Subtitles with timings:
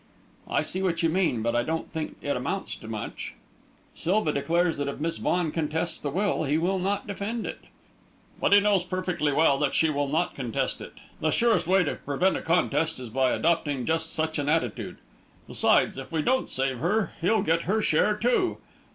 [0.49, 3.35] "I see what you mean; but I don't think it amounts to much.
[3.93, 7.65] Silva declares that if Miss Vaughan contests the will, he will not defend it."
[8.39, 10.93] "But he knows perfectly well that she will not contest it.
[11.19, 14.97] The surest way to prevent a contest is by adopting just such an attitude.
[15.47, 18.57] Besides, if we don't save her, he'll get her share, too.